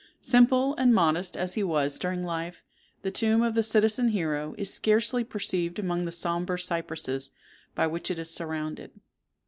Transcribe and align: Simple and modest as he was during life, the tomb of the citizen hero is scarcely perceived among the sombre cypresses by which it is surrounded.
Simple 0.19 0.75
and 0.77 0.95
modest 0.95 1.37
as 1.37 1.53
he 1.53 1.61
was 1.61 1.99
during 1.99 2.23
life, 2.23 2.63
the 3.03 3.11
tomb 3.11 3.43
of 3.43 3.53
the 3.53 3.61
citizen 3.61 4.07
hero 4.07 4.55
is 4.57 4.73
scarcely 4.73 5.23
perceived 5.23 5.77
among 5.77 6.05
the 6.05 6.11
sombre 6.11 6.57
cypresses 6.57 7.29
by 7.75 7.85
which 7.85 8.09
it 8.09 8.17
is 8.17 8.31
surrounded. 8.31 8.99